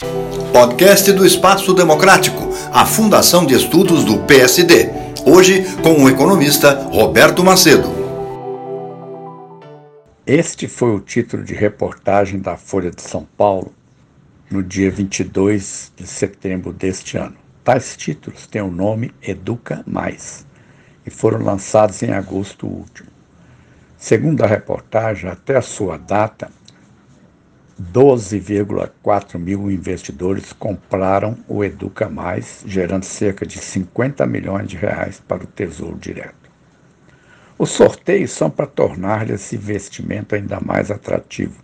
Podcast 0.00 1.12
do 1.12 1.26
Espaço 1.26 1.74
Democrático, 1.74 2.48
a 2.72 2.86
Fundação 2.86 3.44
de 3.44 3.54
Estudos 3.54 4.02
do 4.02 4.20
PSD. 4.20 4.88
Hoje 5.26 5.62
com 5.82 6.02
o 6.02 6.08
economista 6.08 6.72
Roberto 6.90 7.44
Macedo. 7.44 7.90
Este 10.26 10.66
foi 10.66 10.94
o 10.94 11.00
título 11.00 11.44
de 11.44 11.52
reportagem 11.52 12.40
da 12.40 12.56
Folha 12.56 12.90
de 12.90 13.02
São 13.02 13.28
Paulo 13.36 13.74
no 14.50 14.62
dia 14.62 14.90
22 14.90 15.92
de 15.94 16.06
setembro 16.06 16.72
deste 16.72 17.18
ano. 17.18 17.36
Tais 17.62 17.94
títulos 17.94 18.46
têm 18.46 18.62
o 18.62 18.70
nome 18.70 19.12
Educa 19.22 19.84
Mais 19.86 20.46
e 21.04 21.10
foram 21.10 21.44
lançados 21.44 22.02
em 22.02 22.10
agosto 22.10 22.66
último. 22.66 23.10
Segundo 23.98 24.42
a 24.42 24.46
reportagem, 24.46 25.28
até 25.28 25.58
a 25.58 25.62
sua 25.62 25.98
data, 25.98 26.50
12,4 27.80 29.38
mil 29.38 29.70
investidores 29.70 30.52
compraram 30.52 31.38
o 31.48 31.64
Educa 31.64 32.10
Mais, 32.10 32.62
gerando 32.66 33.04
cerca 33.04 33.46
de 33.46 33.58
50 33.58 34.26
milhões 34.26 34.68
de 34.68 34.76
reais 34.76 35.22
para 35.26 35.44
o 35.44 35.46
Tesouro 35.46 35.96
Direto. 35.96 36.50
Os 37.58 37.70
sorteios 37.70 38.32
são 38.32 38.50
para 38.50 38.66
tornar 38.66 39.30
esse 39.30 39.56
investimento 39.56 40.34
ainda 40.34 40.60
mais 40.60 40.90
atrativo. 40.90 41.56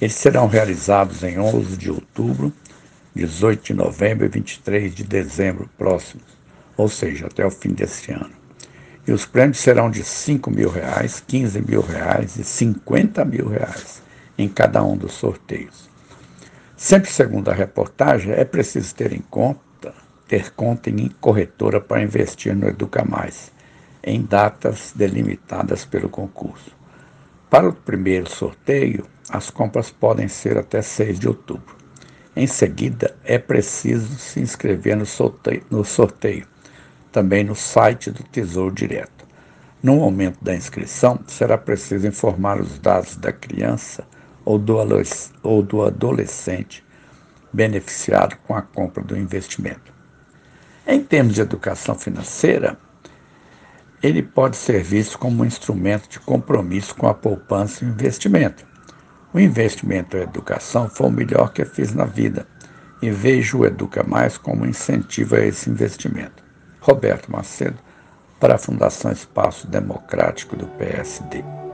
Eles 0.00 0.14
serão 0.14 0.46
realizados 0.46 1.22
em 1.22 1.38
11 1.38 1.76
de 1.76 1.90
outubro, 1.90 2.50
18 3.14 3.64
de 3.64 3.74
novembro 3.74 4.24
e 4.24 4.28
23 4.28 4.94
de 4.94 5.04
dezembro 5.04 5.68
próximos, 5.76 6.24
ou 6.74 6.88
seja, 6.88 7.26
até 7.26 7.44
o 7.44 7.50
fim 7.50 7.70
deste 7.70 8.12
ano. 8.12 8.30
E 9.06 9.12
os 9.12 9.26
prêmios 9.26 9.58
serão 9.58 9.90
de 9.90 10.04
5 10.04 10.50
mil 10.50 10.70
reais, 10.70 11.22
15 11.26 11.60
mil 11.60 11.82
reais 11.82 12.36
e 12.36 12.44
50 12.44 13.24
mil 13.26 13.48
reais 13.48 14.07
em 14.38 14.48
cada 14.48 14.82
um 14.82 14.96
dos 14.96 15.12
sorteios. 15.14 15.90
Sempre 16.76 17.10
segundo 17.10 17.50
a 17.50 17.54
reportagem, 17.54 18.32
é 18.32 18.44
preciso 18.44 18.94
ter 18.94 19.12
em 19.12 19.20
conta, 19.20 19.92
ter 20.28 20.52
conta 20.52 20.88
em 20.88 21.08
corretora 21.20 21.80
para 21.80 22.02
investir 22.02 22.54
no 22.54 22.68
Educa 22.68 23.04
Mais, 23.04 23.50
em 24.02 24.22
datas 24.22 24.92
delimitadas 24.94 25.84
pelo 25.84 26.08
concurso. 26.08 26.70
Para 27.50 27.68
o 27.68 27.72
primeiro 27.72 28.30
sorteio, 28.30 29.04
as 29.28 29.50
compras 29.50 29.90
podem 29.90 30.28
ser 30.28 30.56
até 30.56 30.80
6 30.80 31.18
de 31.18 31.26
outubro. 31.26 31.76
Em 32.36 32.46
seguida, 32.46 33.16
é 33.24 33.38
preciso 33.38 34.16
se 34.16 34.38
inscrever 34.38 34.96
no 34.96 35.04
sorteio, 35.04 35.64
no 35.68 35.84
sorteio 35.84 36.46
também 37.10 37.42
no 37.42 37.54
site 37.54 38.10
do 38.10 38.22
Tesouro 38.22 38.72
Direto. 38.72 39.26
No 39.82 39.96
momento 39.96 40.38
da 40.42 40.54
inscrição, 40.54 41.18
será 41.26 41.56
preciso 41.56 42.06
informar 42.06 42.60
os 42.60 42.78
dados 42.78 43.16
da 43.16 43.32
criança 43.32 44.06
ou 45.42 45.62
do, 45.62 45.82
adolescente 45.82 46.82
beneficiado 47.52 48.36
com 48.46 48.54
a 48.54 48.62
compra 48.62 49.04
do 49.04 49.14
investimento. 49.14 49.92
Em 50.86 51.02
termos 51.02 51.34
de 51.34 51.42
educação 51.42 51.94
financeira, 51.94 52.78
ele 54.02 54.22
pode 54.22 54.56
ser 54.56 54.82
visto 54.82 55.18
como 55.18 55.42
um 55.42 55.46
instrumento 55.46 56.08
de 56.08 56.18
compromisso 56.18 56.94
com 56.94 57.06
a 57.06 57.12
poupança 57.12 57.84
e 57.84 57.88
o 57.88 57.90
investimento. 57.90 58.66
O 59.34 59.38
investimento 59.38 60.16
em 60.16 60.22
educação 60.22 60.88
foi 60.88 61.08
o 61.08 61.12
melhor 61.12 61.52
que 61.52 61.60
eu 61.60 61.66
fiz 61.66 61.92
na 61.92 62.04
vida 62.04 62.46
e 63.02 63.10
vejo 63.10 63.58
o 63.58 63.66
Educa 63.66 64.02
Mais 64.02 64.38
como 64.38 64.64
incentivo 64.64 65.36
a 65.36 65.40
esse 65.40 65.68
investimento. 65.68 66.42
Roberto 66.80 67.30
Macedo, 67.30 67.78
para 68.40 68.54
a 68.54 68.58
Fundação 68.58 69.12
Espaço 69.12 69.66
Democrático 69.66 70.56
do 70.56 70.66
PSD. 70.66 71.67